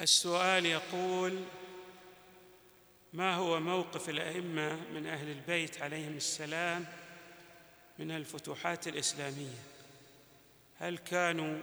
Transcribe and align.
السؤال 0.00 0.66
يقول 0.66 1.44
ما 3.12 3.34
هو 3.34 3.60
موقف 3.60 4.08
الأئمة 4.08 4.78
من 4.94 5.06
أهل 5.06 5.28
البيت 5.30 5.82
عليهم 5.82 6.16
السلام 6.16 6.84
من 7.98 8.10
الفتوحات 8.10 8.88
الإسلامية؟ 8.88 9.58
هل 10.78 10.98
كانوا 10.98 11.58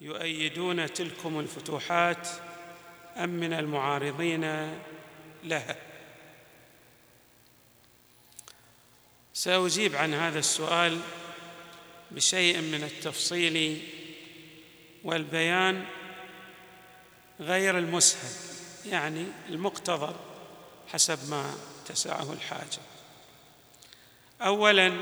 يؤيدون 0.00 0.92
تلكم 0.92 1.40
الفتوحات 1.40 2.28
أم 3.16 3.28
من 3.28 3.52
المعارضين 3.52 4.74
لها؟ 5.44 5.76
سأجيب 9.32 9.96
عن 9.96 10.14
هذا 10.14 10.38
السؤال 10.38 11.00
بشيء 12.10 12.60
من 12.60 12.84
التفصيل 12.84 13.82
والبيان 15.04 15.86
غير 17.40 17.78
المسهل 17.78 18.30
يعني 18.86 19.26
المقتضى 19.48 20.14
حسب 20.92 21.30
ما 21.30 21.54
تسعه 21.86 22.32
الحاجة. 22.32 22.80
اولا 24.40 24.92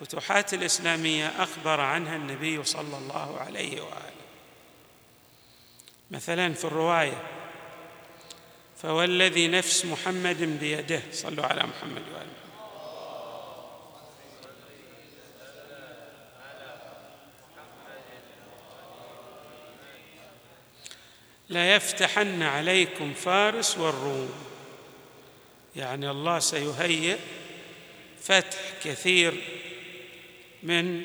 فتوحات 0.00 0.54
الإسلامية 0.54 1.26
أخبر 1.26 1.80
عنها 1.80 2.16
النبي 2.16 2.64
صلى 2.64 2.98
الله 2.98 3.40
عليه 3.40 3.80
وآله. 3.80 4.26
مثلا 6.10 6.54
في 6.54 6.64
الرواية 6.64 7.22
فوالذي 8.82 9.48
نفس 9.48 9.84
محمد 9.84 10.58
بيده 10.60 11.02
صلوا 11.12 11.46
على 11.46 11.62
محمد 11.62 12.02
وآله. 12.14 12.45
ليفتحن 21.48 22.42
عليكم 22.42 23.14
فارس 23.14 23.78
والروم. 23.78 24.30
يعني 25.76 26.10
الله 26.10 26.38
سيهيئ 26.38 27.18
فتح 28.22 28.58
كثير 28.84 29.42
من 30.62 31.02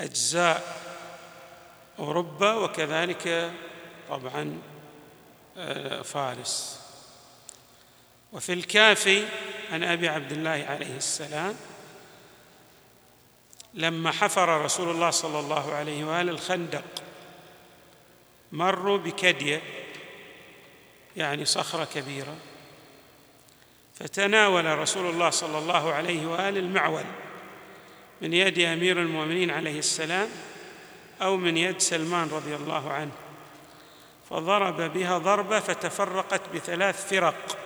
أجزاء 0.00 0.78
أوروبا 1.98 2.52
وكذلك 2.52 3.52
طبعا 4.08 4.58
آه، 5.56 6.02
فارس. 6.02 6.80
وفي 8.32 8.52
الكافي 8.52 9.24
عن 9.72 9.84
أبي 9.84 10.08
عبد 10.08 10.32
الله 10.32 10.66
عليه 10.68 10.96
السلام 10.96 11.54
لما 13.74 14.12
حفر 14.12 14.64
رسول 14.64 14.90
الله 14.90 15.10
صلى 15.10 15.40
الله 15.40 15.74
عليه 15.74 16.04
وآله 16.04 16.32
الخندق 16.32 16.84
مروا 18.52 18.98
بكدية 18.98 19.62
يعني 21.16 21.44
صخرة 21.44 21.84
كبيرة 21.94 22.36
فتناول 23.94 24.78
رسول 24.78 25.10
الله 25.10 25.30
صلى 25.30 25.58
الله 25.58 25.92
عليه 25.92 26.26
وآله 26.26 26.60
المعول 26.60 27.04
من 28.20 28.32
يد 28.32 28.58
أمير 28.58 29.00
المؤمنين 29.00 29.50
عليه 29.50 29.78
السلام 29.78 30.28
أو 31.22 31.36
من 31.36 31.56
يد 31.56 31.80
سلمان 31.80 32.28
رضي 32.28 32.54
الله 32.54 32.92
عنه. 32.92 33.12
فضرب 34.30 34.80
بها 34.80 35.18
ضربة 35.18 35.60
فتفرقت 35.60 36.40
بثلاث 36.54 37.08
فرق. 37.08 37.58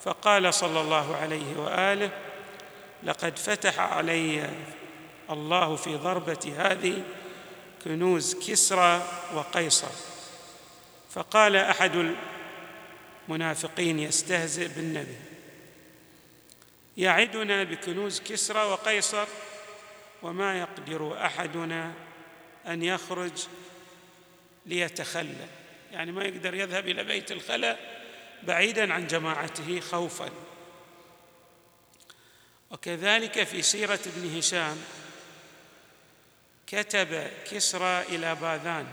فقال 0.00 0.54
صلى 0.54 0.80
الله 0.80 1.16
عليه 1.16 1.56
وآله 1.56 2.10
لقد 3.02 3.38
فتح 3.38 3.80
علي 3.80 4.50
الله 5.30 5.76
في 5.76 5.96
ضربة 5.96 6.52
هذه 6.58 7.02
كنوز 7.88 8.34
كسرى 8.34 9.08
وقيصر. 9.34 9.90
فقال 11.10 11.56
أحد 11.56 12.14
المنافقين 13.28 13.98
يستهزئ 13.98 14.68
بالنبي 14.68 15.16
يعدنا 16.96 17.64
بكنوز 17.64 18.20
كسرى 18.20 18.64
وقيصر 18.64 19.26
وما 20.22 20.58
يقدر 20.58 21.26
أحدنا 21.26 21.92
أن 22.66 22.82
يخرج 22.82 23.32
ليتخلى. 24.66 25.48
يعني 25.92 26.12
ما 26.12 26.24
يقدر 26.24 26.54
يذهب 26.54 26.88
إلى 26.88 27.04
بيت 27.04 27.32
الخلاء 27.32 28.02
بعيدا 28.42 28.92
عن 28.92 29.06
جماعته 29.06 29.80
خوفا. 29.80 30.30
وكذلك 32.70 33.44
في 33.44 33.62
سيرة 33.62 34.00
ابن 34.06 34.38
هشام 34.38 34.76
كتب 36.68 37.30
كسرى 37.50 38.02
إلى 38.02 38.34
باذان. 38.34 38.86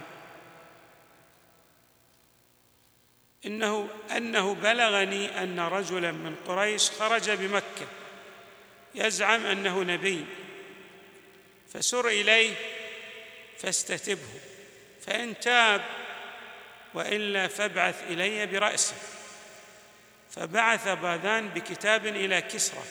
إنه 3.45 3.89
أنه 4.11 4.55
بلغني 4.55 5.43
أن 5.43 5.59
رجلا 5.59 6.11
من 6.11 6.35
قريش 6.47 6.91
خرج 6.91 7.31
بمكة 7.31 7.87
يزعم 8.95 9.45
أنه 9.45 9.83
نبي. 9.83 10.25
فسر 11.73 12.07
إليه 12.07 12.55
فاستتبه 13.57 14.39
فإن 15.01 15.39
تاب 15.39 15.81
وإلا 16.93 17.47
فابعث 17.47 18.03
إلي 18.03 18.45
برأسه. 18.45 18.95
فبعث 20.31 20.87
باذان 20.87 21.49
بكتاب 21.49 22.05
إلى 22.05 22.41
كسرى. 22.41 22.83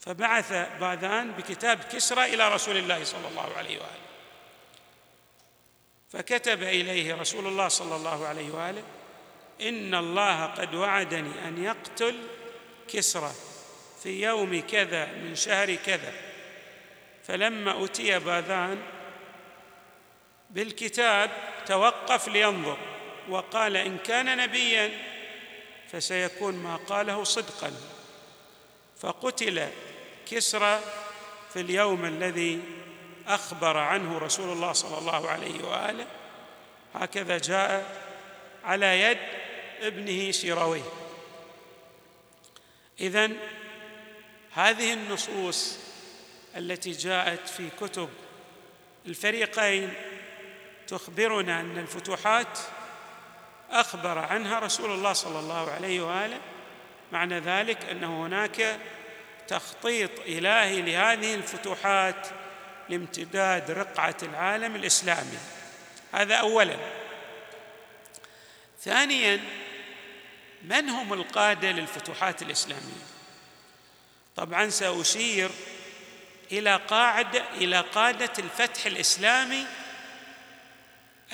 فبعث 0.00 0.52
باذان 0.52 1.32
بكتاب 1.32 1.78
كسرى 1.78 2.24
إلى 2.24 2.54
رسول 2.54 2.76
الله 2.76 3.04
صلى 3.04 3.28
الله 3.28 3.56
عليه 3.56 3.78
وآله. 3.78 4.00
فكتب 6.12 6.62
إليه 6.62 7.14
رسول 7.14 7.46
الله 7.46 7.68
صلى 7.68 7.96
الله 7.96 8.26
عليه 8.26 8.50
وآله 8.50 8.82
إن 9.60 9.94
الله 9.94 10.46
قد 10.46 10.74
وعدني 10.74 11.48
أن 11.48 11.64
يقتل 11.64 12.16
كسرى 12.88 13.32
في 14.02 14.22
يوم 14.22 14.60
كذا 14.60 15.06
من 15.06 15.34
شهر 15.34 15.74
كذا. 15.74 16.12
فلما 17.24 17.84
أتي 17.84 18.18
باذان 18.18 18.82
بالكتاب 20.50 21.30
توقف 21.66 22.28
لينظر 22.28 22.78
وقال 23.28 23.76
إن 23.76 23.98
كان 23.98 24.36
نبيا 24.36 24.90
فسيكون 25.92 26.54
ما 26.54 26.76
قاله 26.76 27.24
صدقا. 27.24 27.72
فقتل 29.00 29.68
كسرى 30.30 30.80
في 31.52 31.60
اليوم 31.60 32.04
الذي 32.04 32.62
أخبر 33.26 33.76
عنه 33.76 34.18
رسول 34.18 34.52
الله 34.52 34.72
صلى 34.72 34.98
الله 34.98 35.28
عليه 35.28 35.64
وآله 35.64 36.06
هكذا 36.94 37.38
جاء 37.38 38.02
على 38.64 39.00
يد 39.00 39.18
ابنه 39.80 40.30
شيرويه 40.30 40.82
إذن 43.00 43.36
هذه 44.52 44.92
النصوص 44.92 45.78
التي 46.56 46.90
جاءت 46.90 47.48
في 47.48 47.68
كتب 47.80 48.08
الفريقين 49.06 49.94
تخبرنا 50.86 51.60
أن 51.60 51.78
الفتوحات 51.78 52.58
أخبر 53.70 54.18
عنها 54.18 54.58
رسول 54.58 54.90
الله 54.90 55.12
صلى 55.12 55.38
الله 55.38 55.70
عليه 55.70 56.00
وآله 56.00 56.40
معنى 57.12 57.38
ذلك 57.38 57.84
أن 57.84 58.04
هناك 58.04 58.78
تخطيط 59.50 60.10
إلهي 60.20 60.82
لهذه 60.82 61.34
الفتوحات 61.34 62.28
لامتداد 62.88 63.70
رقعة 63.70 64.16
العالم 64.22 64.76
الإسلامي. 64.76 65.38
هذا 66.12 66.34
اولا. 66.34 66.76
ثانيا 68.82 69.40
من 70.62 70.88
هم 70.88 71.12
القادة 71.12 71.70
للفتوحات 71.70 72.42
الإسلامية؟ 72.42 73.04
طبعا 74.36 74.68
سأشير 74.68 75.50
إلى 76.52 76.76
قاعدة 76.76 77.44
إلى 77.54 77.80
قادة 77.80 78.32
الفتح 78.38 78.86
الإسلامي 78.86 79.66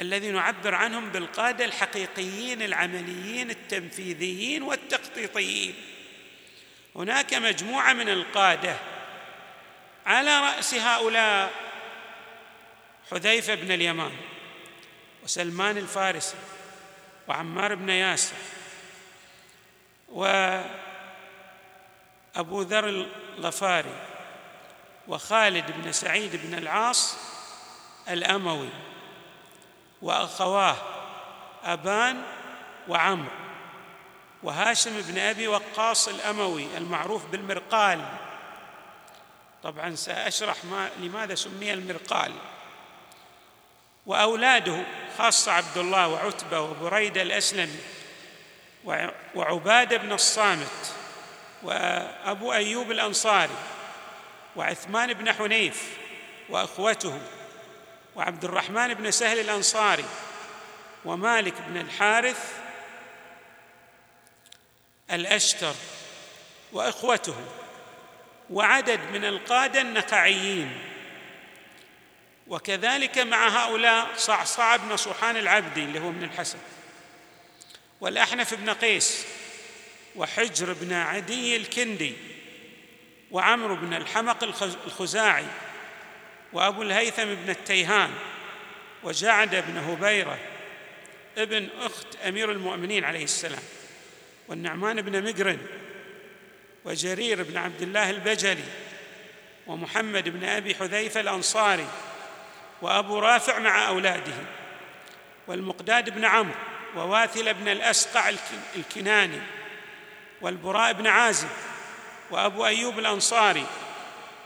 الذي 0.00 0.30
نعبر 0.30 0.74
عنهم 0.74 1.10
بالقادة 1.10 1.64
الحقيقيين 1.64 2.62
العمليين 2.62 3.50
التنفيذيين 3.50 4.62
والتخطيطيين. 4.62 5.95
هناك 6.96 7.34
مجموعة 7.34 7.92
من 7.92 8.08
القادة 8.08 8.76
على 10.06 10.40
رأس 10.40 10.74
هؤلاء 10.74 11.52
حذيفة 13.10 13.54
بن 13.54 13.72
اليمان 13.72 14.12
وسلمان 15.24 15.78
الفارسي 15.78 16.36
وعمار 17.28 17.74
بن 17.74 17.88
ياسر 17.88 18.36
وأبو 20.08 20.62
ذر 22.62 22.88
الغفاري 23.38 23.94
وخالد 25.08 25.72
بن 25.72 25.92
سعيد 25.92 26.36
بن 26.36 26.54
العاص 26.54 27.16
الأموي 28.08 28.68
وأخواه 30.02 30.76
أبان 31.64 32.22
وعمرو. 32.88 33.45
وهاشم 34.46 35.00
بن 35.00 35.18
أبي 35.18 35.48
وقاص 35.48 36.08
الأموي 36.08 36.66
المعروف 36.76 37.26
بالمرقال. 37.26 38.04
طبعا 39.62 39.94
سأشرح 39.94 40.64
ما 40.64 40.90
لماذا 41.00 41.34
سمي 41.34 41.72
المرقال. 41.72 42.32
وأولاده 44.06 44.84
خاصة 45.18 45.52
عبد 45.52 45.78
الله 45.78 46.08
وعتبة 46.08 46.60
وبريدة 46.60 47.22
الأسلمي 47.22 47.78
وعبادة 49.34 49.96
بن 49.96 50.12
الصامت 50.12 50.94
وأبو 51.62 52.52
أيوب 52.52 52.90
الأنصاري 52.90 53.56
وعثمان 54.56 55.12
بن 55.12 55.32
حنيف 55.32 55.98
وأخوته 56.48 57.20
وعبد 58.16 58.44
الرحمن 58.44 58.94
بن 58.94 59.10
سهل 59.10 59.40
الأنصاري 59.40 60.04
ومالك 61.04 61.54
بن 61.68 61.76
الحارث 61.76 62.65
الأشتر 65.10 65.74
وإخوته 66.72 67.36
وعدد 68.50 69.00
من 69.12 69.24
القادة 69.24 69.80
النقعيين. 69.80 70.78
وكذلك 72.48 73.18
مع 73.18 73.48
هؤلاء 73.48 74.08
صعصع 74.16 74.76
بن 74.76 74.96
صوحان 74.96 75.36
العبدي 75.36 75.84
اللي 75.84 76.00
هو 76.00 76.10
من 76.10 76.24
الحسن 76.24 76.58
والأحنف 78.00 78.54
بن 78.54 78.70
قيس 78.70 79.26
وحجر 80.16 80.72
بن 80.72 80.92
عدي 80.92 81.56
الكندي 81.56 82.14
وعمرو 83.30 83.76
بن 83.76 83.94
الحمق 83.94 84.44
الخزاعي 84.84 85.46
وأبو 86.52 86.82
الهيثم 86.82 87.24
بن 87.24 87.50
التيهان 87.50 88.10
وجعد 89.02 89.56
بن 89.56 89.78
هبيرة 89.78 90.38
ابن 91.38 91.68
أخت 91.80 92.16
أمير 92.16 92.52
المؤمنين 92.52 93.04
عليه 93.04 93.24
السلام. 93.24 93.62
والنعمان 94.48 95.02
بن 95.02 95.28
مقرن 95.28 95.58
وجرير 96.84 97.42
بن 97.42 97.56
عبد 97.56 97.82
الله 97.82 98.10
البجلي 98.10 98.64
ومحمد 99.66 100.28
بن 100.28 100.44
أبي 100.44 100.74
حذيفة 100.74 101.20
الأنصاري 101.20 101.86
وأبو 102.82 103.18
رافع 103.18 103.58
مع 103.58 103.88
أولاده 103.88 104.32
والمقداد 105.46 106.10
بن 106.10 106.24
عمرو 106.24 106.54
وواثل 106.96 107.54
بن 107.54 107.68
الأسقع 107.68 108.32
الكناني 108.76 109.40
والبراء 110.40 110.92
بن 110.92 111.06
عازب 111.06 111.48
وأبو 112.30 112.66
أيوب 112.66 112.98
الأنصاري 112.98 113.66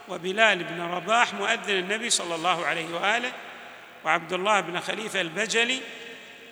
وبلال 0.09 0.65
بن 0.65 0.81
رباح 0.81 1.35
مؤذن 1.35 1.79
النبي 1.79 2.11
صلى 2.11 2.35
الله 2.35 2.67
عليه 2.67 2.95
وآله 2.95 3.33
وعبد 4.05 4.33
الله 4.33 4.61
بن 4.61 4.81
خليفة 4.81 5.21
البجلي 5.21 5.81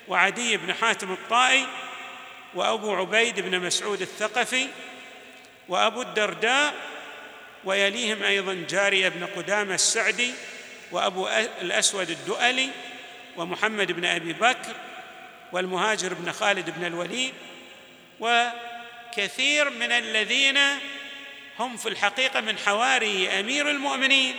وعدي 0.07 0.57
بن 0.57 0.73
حاتم 0.73 1.11
الطائي 1.11 1.65
وأبو 2.53 2.95
عبيد 2.95 3.39
بن 3.39 3.59
مسعود 3.59 4.01
الثقفي 4.01 4.67
وأبو 5.69 6.01
الدرداء 6.01 6.73
ويليهم 7.63 8.23
أيضا 8.23 8.65
جارية 8.69 9.09
بن 9.09 9.25
قدامة 9.25 9.75
السعدي 9.75 10.33
وأبو 10.91 11.27
الأسود 11.61 12.09
الدؤلي 12.09 12.69
ومحمد 13.37 13.91
بن 13.91 14.05
أبي 14.05 14.33
بكر 14.33 14.75
والمهاجر 15.51 16.13
بن 16.13 16.31
خالد 16.31 16.69
بن 16.69 16.85
الوليد 16.85 17.33
وكثير 18.19 19.69
من 19.69 19.91
الذين 19.91 20.57
هم 21.59 21.77
في 21.77 21.89
الحقيقة 21.89 22.41
من 22.41 22.57
حواري 22.57 23.39
أمير 23.39 23.69
المؤمنين 23.69 24.35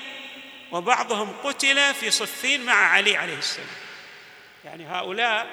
وبعضهم 0.72 1.32
قتل 1.44 1.94
في 1.94 2.10
صفين 2.10 2.64
مع 2.64 2.74
علي 2.74 3.16
عليه 3.16 3.38
السلام. 3.38 3.66
يعني 4.64 4.86
هؤلاء 4.86 5.46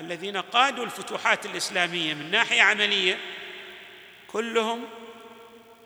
الذين 0.00 0.36
قادوا 0.36 0.84
الفتوحات 0.84 1.46
الإسلامية 1.46 2.14
من 2.14 2.30
ناحية 2.30 2.62
عملية 2.62 3.18
كلهم 4.28 4.84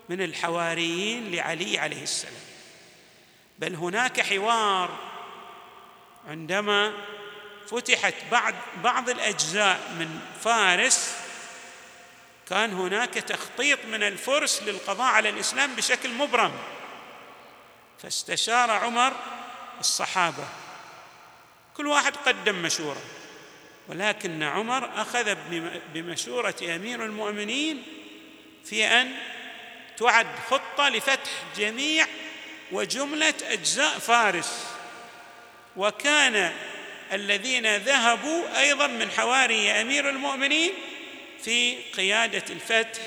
من 0.08 0.22
الحواريين 0.22 1.32
لعلي 1.32 1.78
عليه 1.78 2.02
السلام. 2.02 2.42
بل 3.58 3.74
هناك 3.74 4.20
حوار 4.20 4.98
عندما 6.28 6.92
فتحت 7.70 8.14
بعض 8.30 8.54
بعض 8.84 9.08
الأجزاء 9.10 9.80
من 9.98 10.20
فارس 10.44 11.16
كان 12.48 12.72
هناك 12.72 13.14
تخطيط 13.14 13.78
من 13.84 14.02
الفرس 14.02 14.62
للقضاء 14.62 15.12
على 15.12 15.28
الإسلام 15.28 15.76
بشكل 15.76 16.14
مبرم. 16.14 16.52
فاستشار 18.02 18.70
عمر 18.70 19.12
الصحابة. 19.80 20.48
كل 21.76 21.86
واحد 21.86 22.16
قدم 22.16 22.62
مشوره. 22.62 23.02
ولكن 23.88 24.42
عمر 24.42 25.00
أخذ 25.00 25.36
بمشورة 25.94 26.54
أمير 26.62 27.04
المؤمنين 27.04 27.82
في 28.64 28.84
أن 28.86 29.12
تعد 29.96 30.26
خطة 30.50 30.88
لفتح 30.88 31.30
جميع 31.56 32.06
وجملة 32.72 33.34
أجزاء 33.42 33.98
فارس. 33.98 34.66
وكان 35.76 36.52
الذين 37.12 37.76
ذهبوا 37.76 38.60
أيضا 38.60 38.86
من 38.86 39.10
حواري 39.10 39.70
أمير 39.70 40.10
المؤمنين 40.10 40.72
في 41.42 41.82
قيادة 41.82 42.44
الفتح 42.50 43.02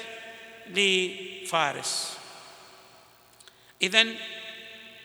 لفارس. 0.67 2.17
اذا 3.81 4.03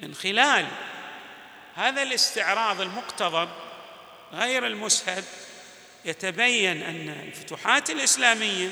من 0.01 0.15
خلال 0.15 0.67
هذا 1.75 2.03
الاستعراض 2.03 2.81
المقتضب 2.81 3.49
غير 4.33 4.67
المسهب 4.67 5.25
يتبين 6.05 6.83
أن 6.83 7.09
الفتوحات 7.09 7.91
الإسلامية 7.91 8.69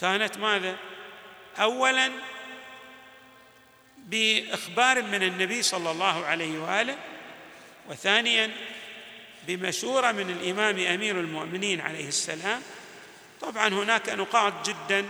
كانت 0.00 0.38
ماذا؟ 0.38 0.76
اولا 1.58 2.10
بإخبار 3.98 5.02
من 5.02 5.22
النبي 5.22 5.62
صلى 5.62 5.90
الله 5.90 6.24
عليه 6.24 6.58
وآله 6.58 6.96
وثانيا 7.88 8.50
بمشورة 9.46 10.12
من 10.12 10.30
الإمام 10.30 10.78
أمير 10.78 11.20
المؤمنين 11.20 11.80
عليه 11.80 12.08
السلام. 12.08 12.62
طبعا 13.40 13.68
هناك 13.68 14.08
نقاط 14.08 14.68
جدا 14.68 15.06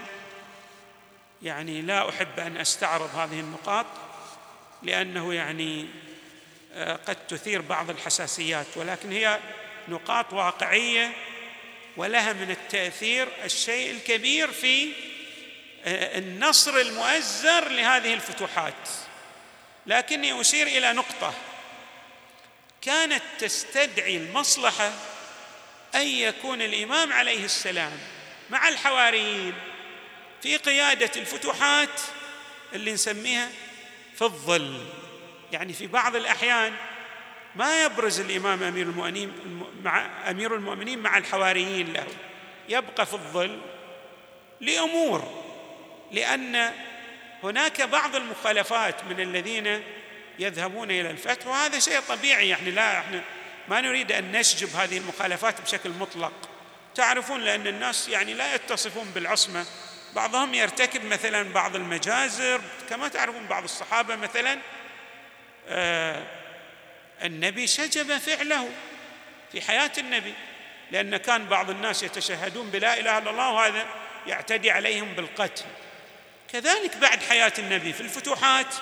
يعني 1.42 1.82
لا 1.82 2.08
أحب 2.08 2.38
أن 2.38 2.56
أستعرض 2.56 3.14
هذه 3.14 3.40
النقاط 3.40 3.86
لأنه 4.82 5.34
يعني 5.34 5.86
آه، 6.74 6.96
قد 6.96 7.16
تثير 7.26 7.60
بعض 7.60 7.90
الحساسيات 7.90 8.66
ولكن 8.76 9.12
هي 9.12 9.38
نقاط 9.90 10.32
واقعية 10.32 11.12
ولها 11.96 12.32
من 12.32 12.50
التأثير 12.50 13.28
الشيء 13.44 13.90
الكبير 13.90 14.52
في 14.52 14.92
آه، 15.84 16.18
النصر 16.18 16.76
المؤزر 16.76 17.68
لهذه 17.68 18.14
الفتوحات. 18.14 18.88
لكني 19.86 20.40
أشير 20.40 20.66
إلى 20.66 20.92
نقطة. 20.92 21.34
كانت 22.82 23.22
تستدعي 23.38 24.16
المصلحة 24.16 24.92
أن 25.94 26.06
يكون 26.06 26.62
الإمام 26.62 27.12
عليه 27.12 27.44
السلام 27.44 27.98
مع 28.50 28.68
الحواريين 28.68 29.54
في 30.42 30.56
قيادة 30.56 31.10
الفتوحات 31.16 32.00
اللي 32.72 32.92
نسميها 32.92 33.48
في 34.16 34.22
الظل. 34.22 34.86
يعني 35.52 35.72
في 35.72 35.86
بعض 35.86 36.16
الأحيان 36.16 36.76
ما 37.56 37.84
يبرز 37.84 38.20
الإمام 38.20 38.62
أمير 38.62 38.86
المؤمنين 38.86 39.32
مع 39.84 40.06
أمير 40.30 40.54
المؤمنين 40.54 40.98
مع 40.98 41.18
الحواريين 41.18 41.92
له. 41.92 42.06
يبقى 42.68 43.06
في 43.06 43.14
الظل 43.14 43.60
لأمور 44.60 45.44
لأن 46.12 46.72
هناك 47.42 47.82
بعض 47.82 48.16
المخالفات 48.16 49.04
من 49.04 49.20
الذين 49.20 49.82
يذهبون 50.38 50.90
إلى 50.90 51.10
الفتح 51.10 51.46
وهذا 51.46 51.78
شيء 51.78 52.00
طبيعي. 52.00 52.48
يعني 52.48 52.70
لا 52.70 52.98
إحنا 52.98 53.22
ما 53.68 53.80
نريد 53.80 54.12
أن 54.12 54.32
نشجب 54.32 54.76
هذه 54.76 54.98
المخالفات 54.98 55.60
بشكل 55.60 55.90
مطلق. 55.90 56.32
تعرفون 56.94 57.40
لأن 57.40 57.66
الناس 57.66 58.08
يعني 58.08 58.34
لا 58.34 58.54
يتصفون 58.54 59.10
بالعصمة. 59.14 59.66
بعضهم 60.14 60.54
يرتكب 60.54 61.04
مثلا 61.04 61.52
بعض 61.52 61.76
المجازر 61.76 62.60
كما 62.90 63.08
تعرفون 63.08 63.46
بعض 63.46 63.64
الصحابة 63.64 64.16
مثلا 64.16 64.58
آه 65.68 66.22
النبي 67.22 67.66
شجب 67.66 68.18
فعله. 68.18 68.68
في 69.52 69.60
حياة 69.60 69.92
النبي 69.98 70.34
لأن 70.90 71.16
كان 71.16 71.44
بعض 71.44 71.70
الناس 71.70 72.02
يتشهدون 72.02 72.70
بلا 72.70 73.00
إله 73.00 73.18
إلا 73.18 73.30
الله 73.30 73.52
وهذا 73.52 73.86
يعتدي 74.26 74.70
عليهم 74.70 75.14
بالقتل. 75.14 75.64
كذلك 76.52 76.96
بعد 76.96 77.22
حياة 77.22 77.52
النبي 77.58 77.92
في 77.92 78.00
الفتوحات 78.00 78.74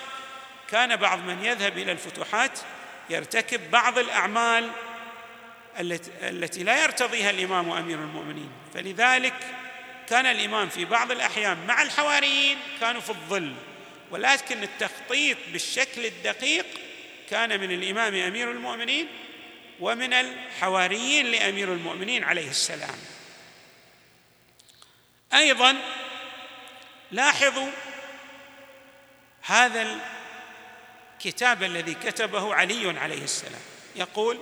كان 0.70 0.96
بعض 0.96 1.18
من 1.18 1.44
يذهب 1.44 1.78
إلى 1.78 1.92
الفتوحات 1.92 2.58
يرتكب 3.10 3.70
بعض 3.70 3.98
الأعمال 3.98 4.70
التي 6.22 6.62
لا 6.62 6.82
يرتضيها 6.82 7.30
الإمام 7.30 7.70
أمير 7.70 7.98
المؤمنين. 7.98 8.50
فلذلك 8.74 9.34
كان 10.08 10.26
الإمام 10.26 10.68
في 10.68 10.84
بعض 10.84 11.10
الأحيان 11.10 11.66
مع 11.66 11.82
الحواريين 11.82 12.58
كانوا 12.80 13.00
في 13.00 13.10
الظل 13.10 13.54
ولكن 14.10 14.62
التخطيط 14.62 15.36
بالشكل 15.52 16.06
الدقيق 16.06 16.66
كان 17.30 17.60
من 17.60 17.70
الإمام 17.70 18.14
أمير 18.14 18.50
المؤمنين 18.50 19.06
ومن 19.80 20.12
الحواريين 20.12 21.26
لأمير 21.26 21.72
المؤمنين 21.72 22.24
عليه 22.24 22.50
السلام. 22.50 22.98
أيضا 25.34 25.76
لاحظوا 27.10 27.70
هذا 29.42 30.00
الكتاب 31.16 31.62
الذي 31.62 31.94
كتبه 31.94 32.54
علي 32.54 32.98
عليه 32.98 33.22
السلام. 33.22 33.60
يقول 33.96 34.38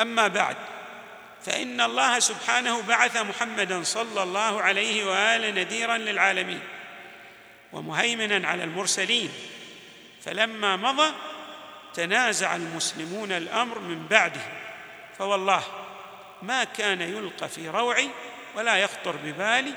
أما 0.00 0.28
بعد 0.28 0.56
فإن 1.46 1.80
الله 1.80 2.18
سبحانه 2.18 2.82
بعث 2.82 3.16
محمدا 3.16 3.82
صلى 3.82 4.22
الله 4.22 4.62
عليه 4.62 5.04
واله 5.04 5.50
نذيرا 5.50 5.98
للعالمين 5.98 6.60
ومهيمنا 7.72 8.48
على 8.48 8.64
المرسلين. 8.64 9.32
فلما 10.24 10.76
مضى 10.76 11.14
تنازع 11.94 12.56
المسلمون 12.56 13.32
الأمر 13.32 13.78
من 13.78 14.06
بعده. 14.06 14.40
فوالله 15.18 15.62
ما 16.42 16.64
كان 16.64 17.00
يلقى 17.00 17.48
في 17.48 17.68
روعي 17.68 18.10
ولا 18.54 18.76
يخطر 18.76 19.16
ببالي 19.16 19.74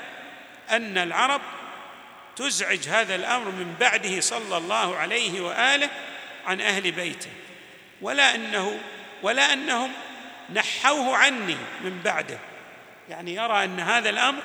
أن 0.70 0.98
العرب 0.98 1.40
تزعج 2.36 2.88
هذا 2.88 3.14
الأمر 3.14 3.50
من 3.50 3.74
بعده 3.80 4.20
صلى 4.20 4.56
الله 4.56 4.96
عليه 4.96 5.40
وآله 5.40 5.90
عن 6.46 6.60
أهل 6.60 6.92
بيته. 6.92 7.30
ولا 8.00 8.34
انه 8.34 8.80
ولا 9.22 9.52
أنهم 9.52 9.92
نحوه 10.52 11.16
عني 11.16 11.56
من 11.80 12.00
بعده. 12.04 12.38
يعني 13.08 13.34
يرى 13.34 13.64
أن 13.64 13.80
هذا 13.80 14.10
الأمر 14.10 14.42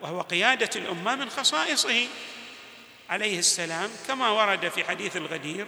وهو 0.00 0.20
قيادة 0.20 0.70
الأمة 0.76 1.14
من 1.14 1.30
خصائصه 1.30 2.06
عليه 3.10 3.38
السلام 3.38 3.90
كما 4.08 4.30
ورد 4.30 4.68
في 4.68 4.84
حديث 4.84 5.16
الغدير 5.16 5.66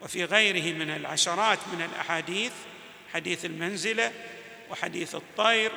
وفي 0.00 0.24
غيره 0.24 0.74
من 0.74 0.90
العشرات 0.90 1.58
من 1.72 1.82
الأحاديث 1.82 2.52
حديث 3.14 3.44
المنزلة 3.44 4.12
وحديث 4.70 5.14
الطير 5.14 5.72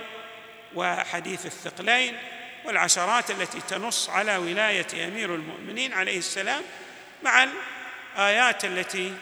وحديث 0.76 1.46
الثقلين 1.46 2.18
والعشرات 2.66 3.32
التي 3.32 3.62
تنص 3.62 4.10
على 4.10 4.38
ولاية 4.38 5.08
أمير 5.08 5.36
المؤمنين 5.36 5.94
عليه 5.94 6.18
السلام 6.18 6.62
مع 7.24 7.48
الآيات 8.16 8.66
التي 8.66 9.14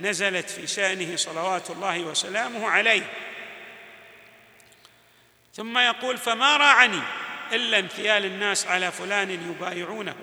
نزلت 0.00 0.50
في 0.50 0.66
شأنه 0.66 1.16
صلوات 1.16 1.70
الله 1.70 2.00
وسلامه 2.00 2.68
عليه. 2.68 3.06
ثم 5.54 5.78
يقول 5.78 6.18
فما 6.18 6.56
راعني 6.56 7.00
إلا 7.52 7.78
انثيال 7.78 8.24
الناس 8.24 8.66
على 8.66 8.92
فلان 8.92 9.30
يبايعونه 9.30 10.16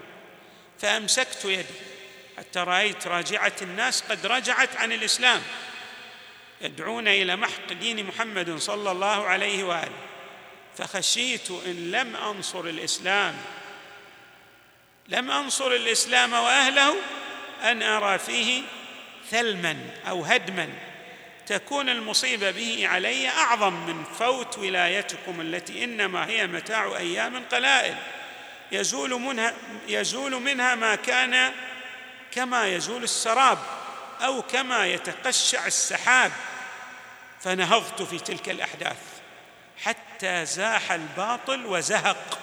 فأمسكت 0.80 1.46
يدي 1.46 1.94
حتى 2.38 2.60
رأيت 2.60 3.08
راجعة 3.08 3.54
الناس 3.62 4.02
قد 4.02 4.26
رجعت 4.26 4.78
عن 4.78 4.92
الإسلام. 4.92 5.42
يدعون 6.62 7.08
إلى 7.08 7.36
محق 7.36 7.74
دين 7.74 8.06
محمد 8.06 8.58
صلى 8.58 8.92
الله 8.92 9.26
عليه 9.26 9.64
وآله. 9.64 9.98
فخشيت 10.78 11.52
إن 11.52 11.92
لم 11.92 12.16
أنصر 12.16 12.66
الإسلام. 12.66 13.36
لم 15.10 15.32
أنصر 15.32 15.72
الإسلام 15.72 16.34
وأهله 16.34 16.96
أن 17.64 17.84
أرى 17.84 18.20
فيه 18.20 18.64
ثلما 19.32 19.78
أو 20.10 20.24
هدما. 20.24 20.70
تكون 21.48 21.90
المصيبة 21.90 22.52
به 22.52 22.88
علي 22.88 23.30
أعظم 23.30 23.74
من 23.74 24.04
فوت 24.20 24.58
ولايتكم 24.58 25.42
التي 25.42 25.84
إنما 25.84 26.28
هي 26.28 26.48
متاع 26.48 26.98
أيام 26.98 27.44
قلائل. 27.52 27.96
يزول 28.72 29.10
منها 29.10 29.54
يزول 29.88 30.42
منها 30.42 30.76
ما 30.76 30.96
كان 30.96 31.52
كما 32.36 32.68
يزول 32.68 33.04
السراب 33.04 33.58
أو 34.22 34.42
كما 34.42 34.88
يتقشع 34.88 35.68
السحاب 35.68 36.32
فنهضت 37.42 38.02
في 38.02 38.20
تلك 38.20 38.50
الأحداث 38.50 38.98
حتى 39.84 40.46
زاح 40.46 40.92
الباطل 40.92 41.66
وزهق 41.66 42.40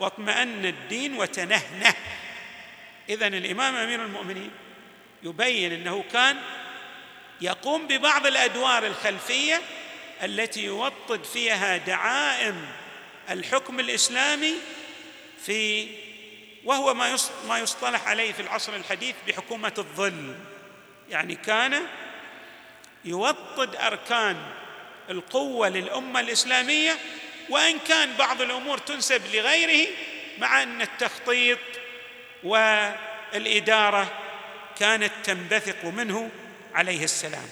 واطمأن 0.00 0.66
الدين 0.66 1.18
وتنهنه. 1.18 1.94
اذا 3.08 3.26
الإمام 3.26 3.76
أمير 3.76 4.02
المؤمنين 4.02 4.50
يبين 5.22 5.72
إنه 5.72 6.04
كان 6.12 6.36
يقوم 7.40 7.86
ببعض 7.86 8.26
الأدوار 8.26 8.86
الخلفية 8.86 9.62
التي 10.22 10.64
يوطد 10.64 11.24
فيها 11.24 11.76
دعائم 11.76 12.66
الحكم 13.30 13.80
الإسلامي 13.80 14.54
في 15.46 15.88
وهو 16.66 16.94
ما 16.94 17.16
ما 17.48 17.58
يصطلح 17.58 18.08
عليه 18.08 18.32
في 18.32 18.42
العصر 18.42 18.76
الحديث 18.76 19.14
بحكومة 19.28 19.72
الظل. 19.78 20.34
يعني 21.10 21.34
كان 21.34 21.86
يوطد 23.04 23.76
أركان 23.76 24.36
القوة 25.10 25.68
للأمة 25.68 26.20
الإسلامية 26.20 26.98
وإن 27.50 27.78
كان 27.78 28.16
بعض 28.16 28.42
الأمور 28.42 28.78
تنسب 28.78 29.22
لغيره 29.34 29.88
مع 30.38 30.62
أن 30.62 30.82
التخطيط 30.82 31.58
والإدارة 32.44 34.12
كانت 34.78 35.12
تنبثق 35.24 35.84
منه 35.84 36.30
عليه 36.74 37.04
السلام. 37.04 37.48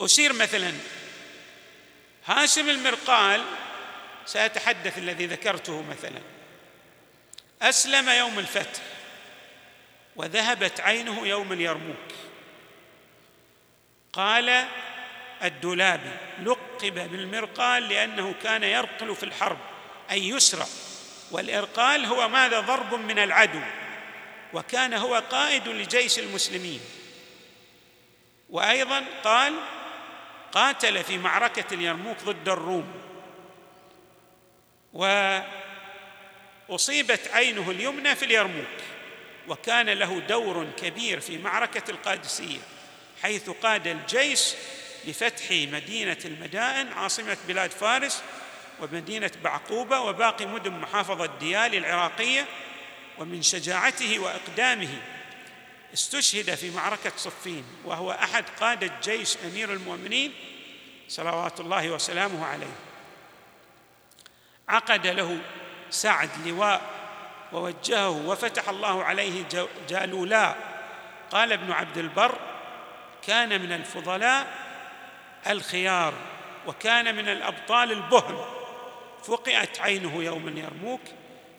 أشير 0.00 0.32
مثلا. 0.32 0.72
هاشم 2.26 2.68
المرقال 2.68 3.42
سأتحدث 4.26 4.98
الذي 4.98 5.26
ذكرته 5.26 5.82
مثلا. 5.82 6.33
أسلم 7.68 8.08
يوم 8.08 8.38
الفتح 8.38 8.82
وذهبت 10.16 10.80
عينه 10.80 11.26
يوم 11.26 11.52
اليرموك. 11.52 12.12
قال 14.12 14.66
الدولابي 15.44 16.10
لقب 16.42 17.10
بالمرقال 17.10 17.88
لأنه 17.88 18.34
كان 18.42 18.62
يرقل 18.62 19.16
في 19.16 19.22
الحرب 19.22 19.58
أي 20.10 20.28
يسرع 20.28 20.66
والإرقال 21.30 22.04
هو 22.04 22.28
ماذا؟ 22.28 22.60
ضرب 22.60 22.94
من 22.94 23.18
العدو 23.18 23.60
وكان 24.52 24.94
هو 24.94 25.22
قائد 25.30 25.68
لجيش 25.68 26.18
المسلمين. 26.18 26.80
وأيضا 28.50 29.04
قال 29.24 29.54
قاتل 30.52 31.04
في 31.04 31.18
معركة 31.18 31.74
اليرموك 31.74 32.16
ضد 32.24 32.48
الروم. 32.48 32.94
واصيبت 36.68 37.28
عينه 37.32 37.70
اليمنى 37.70 38.16
في 38.16 38.24
اليرموك 38.24 38.66
وكان 39.48 39.90
له 39.90 40.18
دور 40.18 40.66
كبير 40.76 41.20
في 41.20 41.38
معركة 41.38 41.90
القادسية 41.90 42.58
حيث 43.22 43.50
قاد 43.50 43.86
الجيش 43.86 44.54
لفتح 45.06 45.50
مدينة 45.50 46.18
المدائن 46.24 46.92
عاصمة 46.92 47.36
بلاد 47.48 47.70
فارس 47.70 48.22
ومدينة 48.80 49.30
بعقوبة 49.44 50.00
وباقي 50.00 50.46
مدن 50.46 50.72
محافظة 50.72 51.26
ديالي 51.26 51.78
العراقية 51.78 52.46
ومن 53.18 53.42
شجاعته 53.42 54.18
وإقدامه 54.18 55.00
استشهد 55.94 56.54
في 56.54 56.70
معركة 56.70 57.12
صفين 57.16 57.64
وهو 57.84 58.10
أحد 58.12 58.44
قادة 58.60 58.90
جيش 59.02 59.36
أمير 59.44 59.72
المؤمنين 59.72 60.32
صلوات 61.08 61.60
الله 61.60 61.90
وسلامه 61.90 62.46
عليه. 62.46 62.74
عقد 64.68 65.06
له 65.06 65.40
سعد 65.94 66.30
لواء 66.46 66.80
ووجهه 67.52 68.10
وفتح 68.10 68.68
الله 68.68 69.04
عليه 69.04 69.44
جالولا. 69.88 70.54
قال 71.30 71.52
ابن 71.52 71.72
عبد 71.72 71.98
البر 71.98 72.38
كان 73.26 73.62
من 73.62 73.72
الفضلاء 73.72 74.46
الخيار 75.46 76.14
وكان 76.66 77.14
من 77.14 77.28
الأبطال 77.28 77.92
البهم 77.92 78.44
فقئت 79.24 79.80
عينه 79.80 80.22
يوم 80.22 80.48
اليرموك 80.48 81.00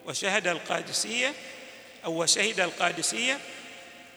وشهد 0.05 0.47
القادسية 0.47 1.33
أو 2.05 2.23
وشهد 2.23 2.59
القادسية 2.59 3.39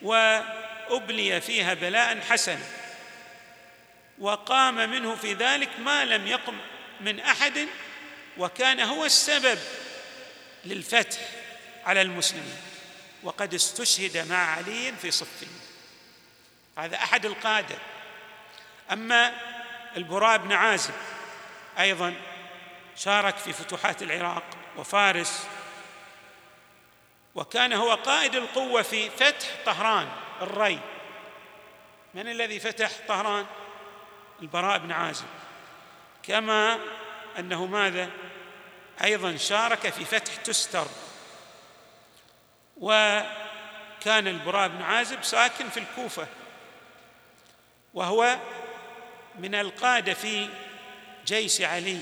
وأبلي 0.01 1.41
فيها 1.41 1.73
بلاء 1.73 2.19
حسنا. 2.29 2.65
وقام 4.19 4.89
منه 4.89 5.15
في 5.15 5.33
ذلك 5.33 5.69
ما 5.79 6.05
لم 6.05 6.27
يقم 6.27 6.55
من 7.01 7.19
أحد 7.19 7.67
وكان 8.37 8.79
هو 8.79 9.05
السبب 9.05 9.59
للفتح 10.65 11.19
على 11.85 12.01
المسلمين 12.01 12.57
وقد 13.23 13.53
استشهد 13.53 14.29
مع 14.29 14.37
علي 14.37 14.93
في 15.01 15.11
صفين 15.11 15.59
هذا 16.77 16.95
أحد 16.95 17.25
القادة. 17.25 17.75
أما 18.91 19.33
البراء 19.97 20.37
بن 20.37 20.51
عازب 20.51 20.93
أيضا 21.79 22.13
شارك 22.95 23.37
في 23.37 23.53
فتوحات 23.53 24.03
العراق 24.03 24.43
وفارس 24.77 25.47
وكان 27.35 27.73
هو 27.73 27.93
قائد 27.93 28.35
القوة 28.35 28.81
في 28.81 29.09
فتح 29.09 29.47
طهران 29.65 30.09
الري. 30.41 30.79
من 32.13 32.27
الذي 32.27 32.59
فتح 32.59 32.91
طهران؟ 33.07 33.45
البراء 34.41 34.77
بن 34.77 34.91
عازب. 34.91 35.25
كما 36.23 36.79
أنه 37.39 37.65
ماذا؟ 37.65 38.09
أيضا 39.03 39.37
شارك 39.37 39.89
في 39.89 40.05
فتح 40.05 40.35
تستر. 40.35 40.87
وكان 42.77 44.27
البراء 44.27 44.67
بن 44.67 44.81
عازب 44.81 45.23
ساكن 45.23 45.69
في 45.69 45.79
الكوفة. 45.79 46.27
وهو 47.93 48.39
من 49.39 49.55
القادة 49.55 50.13
في 50.13 50.49
جيش 51.25 51.61
علي 51.61 52.01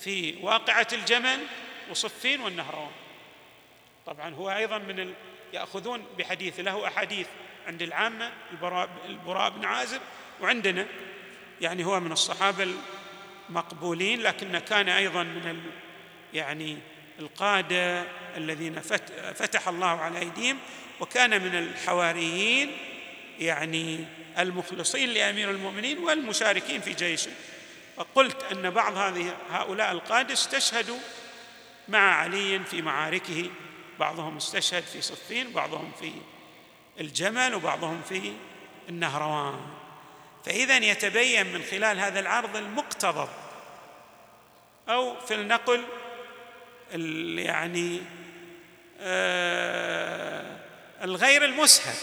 في 0.00 0.36
واقعة 0.42 0.86
الجمل 0.92 1.46
وصفين 1.90 2.40
والنهروان 2.40 2.90
طبعا 4.06 4.34
هو 4.34 4.50
أيضا 4.50 4.78
من 4.78 5.00
ال... 5.00 5.14
يأخذون 5.52 6.04
بحديث 6.18 6.60
له 6.60 6.88
أحاديث 6.88 7.26
عند 7.66 7.82
العامة 7.82 8.32
البراء, 8.52 8.88
البراء 9.08 9.50
بن 9.50 9.64
عازب. 9.64 10.00
وعندنا 10.40 10.86
يعني 11.60 11.84
هو 11.84 12.00
من 12.00 12.12
الصحابة 12.12 12.74
المقبولين 13.48 14.20
لكن 14.20 14.58
كان 14.58 14.88
أيضا 14.88 15.22
من 15.22 15.70
يعني 16.34 16.78
القادة 17.18 18.04
الذين 18.36 18.80
فتح 19.34 19.68
الله 19.68 19.86
على 19.86 20.18
أيديهم 20.18 20.58
وكان 21.00 21.42
من 21.42 21.54
الحواريين 21.58 22.76
يعني 23.38 24.04
المخلصين 24.38 25.08
لأمير 25.08 25.50
المؤمنين 25.50 25.98
والمشاركين 25.98 26.80
في 26.80 26.92
جيشه. 26.92 27.30
فقلت 27.96 28.42
أن 28.52 28.70
بعض 28.70 28.96
هذه 28.96 29.36
هؤلاء 29.50 29.92
القادة 29.92 30.32
استشهدوا 30.32 30.98
مع 31.88 32.14
علي 32.14 32.60
في 32.64 32.82
معاركه. 32.82 33.50
بعضهم 33.98 34.36
استشهد 34.36 34.82
في 34.82 35.02
صفين 35.02 35.52
بعضهم 35.52 35.92
في 36.00 36.12
الجمل 37.00 37.54
وبعضهم 37.54 38.02
في 38.08 38.32
النهروان. 38.88 39.60
فإذا 40.44 40.76
يتبين 40.76 41.52
من 41.52 41.62
خلال 41.62 42.00
هذا 42.00 42.20
العرض 42.20 42.56
المقتضب 42.56 43.28
أو 44.88 45.20
في 45.20 45.34
النقل 45.34 45.84
يعني 47.38 48.02
آه 49.00 50.56
الغير 51.02 51.44
المسهل 51.44 51.94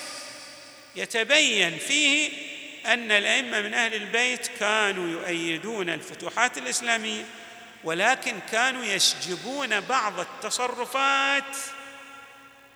يتبين 0.95 1.77
فيه 1.77 2.31
أن 2.85 3.11
الأئمة 3.11 3.61
من 3.61 3.73
أهل 3.73 3.93
البيت 3.93 4.47
كانوا 4.47 5.07
يؤيدون 5.09 5.89
الفتوحات 5.89 6.57
الإسلامية 6.57 7.25
ولكن 7.83 8.39
كانوا 8.51 8.83
يشجبون 8.83 9.79
بعض 9.79 10.19
التصرفات 10.19 11.57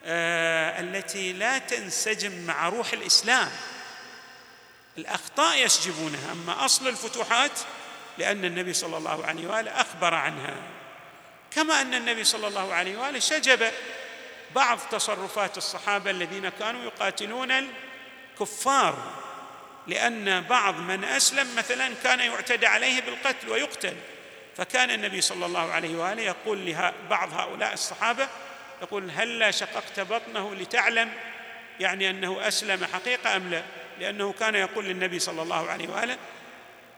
آه 0.05 0.79
التي 0.79 1.33
لا 1.33 1.57
تنسجم 1.57 2.45
مع 2.45 2.69
روح 2.69 2.93
الإسلام. 2.93 3.51
الأخطاء 4.97 5.65
يشجبونها 5.65 6.31
أما 6.31 6.65
أصل 6.65 6.87
الفتوحات 6.87 7.59
لأن 8.17 8.45
النبي 8.45 8.73
صلى 8.73 8.97
الله 8.97 9.25
عليه 9.25 9.47
وآله 9.47 9.71
أخبر 9.71 10.13
عنها. 10.13 10.55
كما 11.55 11.81
أن 11.81 11.93
النبي 11.93 12.23
صلى 12.23 12.47
الله 12.47 12.73
عليه 12.73 12.97
وآله 12.97 13.19
شجب 13.19 13.71
بعض 14.55 14.79
تصرفات 14.91 15.57
الصحابة 15.57 16.11
الذين 16.11 16.49
كانوا 16.49 16.83
يقاتلون 16.83 17.51
الكفار 17.51 19.13
لأن 19.87 20.41
بعض 20.41 20.79
من 20.79 21.03
أسلم 21.03 21.55
مثلا 21.55 21.93
كان 22.03 22.19
يعتدى 22.19 22.67
عليه 22.67 23.01
بالقتل 23.01 23.49
ويقتل. 23.49 23.93
فكان 24.57 24.91
النبي 24.91 25.21
صلى 25.21 25.45
الله 25.45 25.71
عليه 25.71 25.97
وآله 25.97 26.21
يقول 26.21 26.65
لبعض 26.65 27.33
هؤلاء 27.33 27.73
الصحابة 27.73 28.27
يقول 28.81 29.11
هلا 29.11 29.51
شققت 29.51 29.99
بطنه 29.99 30.55
لتعلم 30.55 31.11
يعني 31.79 32.09
أنه 32.09 32.47
أسلم 32.47 32.85
حقيقة 32.93 33.35
أم 33.35 33.49
لا؟ 33.49 33.63
لأنه 33.99 34.33
كان 34.33 34.55
يقول 34.55 34.85
للنبي 34.85 35.19
صلى 35.19 35.41
الله 35.41 35.69
عليه 35.69 35.89
وآله 35.89 36.17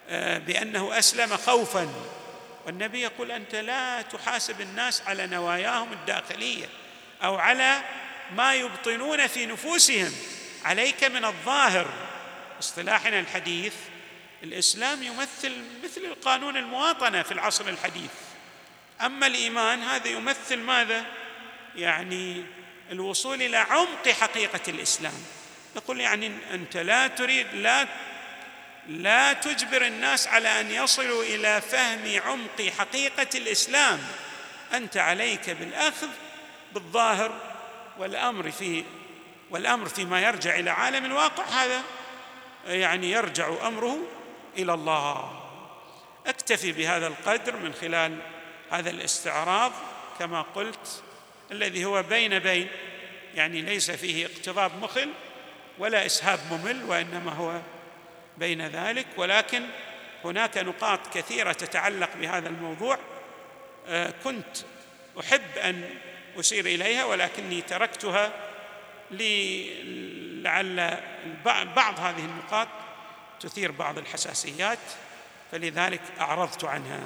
آه، 0.10 0.38
بأنه 0.38 0.98
أسلم 0.98 1.38
خوفا. 1.38 1.90
والنبي 2.68 3.02
يقول 3.02 3.32
أنت 3.32 3.56
لا 3.56 4.02
تحاسب 4.02 4.62
الناس 4.62 5.02
على 5.02 5.28
نواياهم 5.28 5.94
الداخلية 5.94 6.70
أو 7.24 7.36
على 7.36 7.82
ما 8.36 8.54
يبطنون 8.54 9.28
في 9.28 9.46
نفوسهم. 9.46 10.14
عليك 10.66 11.04
من 11.04 11.26
الظاهر. 11.26 11.88
اصطلاحنا 12.60 13.20
الحديث 13.20 13.74
الإسلام 14.44 15.04
يمثل 15.04 15.64
مثل 15.84 16.02
القانون 16.02 16.58
المواطنة 16.58 17.22
في 17.24 17.32
العصر 17.32 17.68
الحديث. 17.70 18.12
أما 19.02 19.28
الإيمان 19.28 19.84
هذا 19.84 20.08
يمثل 20.08 20.58
ماذا؟ 20.58 21.06
يعني 21.76 22.44
الوصول 22.92 23.42
إلى 23.42 23.58
عمق 23.58 24.10
حقيقة 24.10 24.62
الإسلام. 24.68 25.24
يقول 25.76 26.00
يعني 26.00 26.32
أنت 26.54 26.78
لا 26.78 27.08
تريد 27.08 27.48
لا 27.54 27.88
لا 28.88 29.34
تجبر 29.34 29.86
الناس 29.86 30.28
على 30.28 30.62
أن 30.62 30.72
يصلوا 30.72 31.24
إلى 31.24 31.62
فهم 31.62 32.22
عمق 32.26 32.70
حقيقة 32.78 33.28
الإسلام. 33.36 34.00
أنت 34.74 34.98
عليك 34.98 35.50
بالأخذ 35.50 36.08
بالظاهر 36.74 37.32
والأمر 37.98 38.52
في 38.52 38.84
والأمر 39.50 39.90
فيما 39.90 40.22
يرجع 40.22 40.60
إلى 40.60 40.70
عالم 40.70 41.06
الواقع. 41.06 41.44
هذا 41.44 41.84
يعني 42.68 43.12
يرجع 43.12 43.68
أمره 43.68 43.98
إلى 44.58 44.74
الله. 44.74 45.44
أكتفي 46.28 46.72
بهذا 46.72 47.08
القدر 47.08 47.56
من 47.56 47.74
خلال 47.74 48.18
هذا 48.72 48.90
الاستعراض 48.90 49.72
كما 50.20 50.42
قلت 50.42 51.04
الذي 51.52 51.86
هو 51.86 52.04
بين 52.04 52.40
بين 52.40 52.68
يعني 53.36 53.62
ليس 53.62 53.92
فيه 53.92 54.26
اقتضاب 54.26 54.72
مخل 54.82 55.10
ولا 55.78 56.06
إسهاب 56.06 56.40
ممل 56.52 56.84
وإنما 56.84 57.32
هو 57.32 57.62
بين 58.38 58.68
ذلك 58.68 59.06
ولكن 59.18 59.64
هناك 60.24 60.58
نقاط 60.58 61.00
كثيرة 61.14 61.52
تتعلق 61.52 62.10
بهذا 62.16 62.50
الموضوع. 62.50 62.98
آه، 63.88 64.14
كنت 64.24 64.58
أحب 65.20 65.58
أن 65.58 65.90
أشير 66.38 66.66
إليها 66.66 67.06
ولكني 67.06 67.62
تركتها 67.62 68.32
لعل 69.12 70.98
بعض 71.76 72.00
هذه 72.00 72.26
النقاط 72.26 72.68
تثير 73.40 73.72
بعض 73.72 73.98
الحساسيات 73.98 74.80
فلذلك 75.52 76.02
أعرضت 76.20 76.64
عنها. 76.64 77.00